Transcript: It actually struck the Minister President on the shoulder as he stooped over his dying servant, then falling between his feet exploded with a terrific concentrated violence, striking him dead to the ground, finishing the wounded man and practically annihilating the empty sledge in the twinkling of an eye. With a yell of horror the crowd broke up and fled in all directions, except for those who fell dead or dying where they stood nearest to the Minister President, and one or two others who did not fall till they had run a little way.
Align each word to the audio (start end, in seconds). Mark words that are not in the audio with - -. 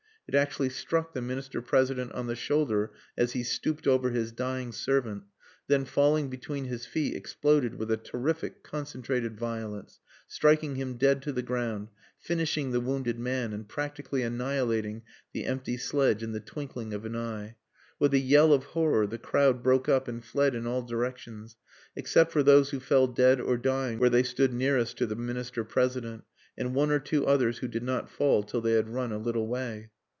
It 0.27 0.35
actually 0.37 0.69
struck 0.69 1.11
the 1.13 1.21
Minister 1.21 1.61
President 1.61 2.13
on 2.13 2.27
the 2.27 2.37
shoulder 2.37 2.91
as 3.17 3.33
he 3.33 3.43
stooped 3.43 3.85
over 3.85 4.11
his 4.11 4.31
dying 4.31 4.71
servant, 4.71 5.23
then 5.67 5.83
falling 5.83 6.29
between 6.29 6.63
his 6.63 6.85
feet 6.85 7.17
exploded 7.17 7.75
with 7.75 7.91
a 7.91 7.97
terrific 7.97 8.63
concentrated 8.63 9.37
violence, 9.37 9.99
striking 10.29 10.75
him 10.75 10.93
dead 10.95 11.21
to 11.23 11.33
the 11.33 11.41
ground, 11.41 11.89
finishing 12.17 12.71
the 12.71 12.79
wounded 12.79 13.19
man 13.19 13.51
and 13.51 13.67
practically 13.67 14.21
annihilating 14.23 15.01
the 15.33 15.45
empty 15.45 15.75
sledge 15.75 16.23
in 16.23 16.31
the 16.31 16.39
twinkling 16.39 16.93
of 16.93 17.03
an 17.03 17.17
eye. 17.17 17.57
With 17.99 18.13
a 18.13 18.19
yell 18.19 18.53
of 18.53 18.63
horror 18.63 19.05
the 19.07 19.17
crowd 19.17 19.61
broke 19.61 19.89
up 19.89 20.07
and 20.07 20.23
fled 20.23 20.55
in 20.55 20.65
all 20.65 20.83
directions, 20.83 21.57
except 21.93 22.31
for 22.31 22.41
those 22.41 22.69
who 22.69 22.79
fell 22.79 23.07
dead 23.07 23.41
or 23.41 23.57
dying 23.57 23.99
where 23.99 24.09
they 24.09 24.23
stood 24.23 24.53
nearest 24.53 24.95
to 24.99 25.05
the 25.05 25.15
Minister 25.17 25.65
President, 25.65 26.23
and 26.57 26.73
one 26.73 26.89
or 26.89 26.99
two 26.99 27.27
others 27.27 27.57
who 27.57 27.67
did 27.67 27.83
not 27.83 28.09
fall 28.09 28.43
till 28.43 28.61
they 28.61 28.75
had 28.75 28.87
run 28.87 29.11
a 29.11 29.17
little 29.17 29.49
way. 29.49 29.89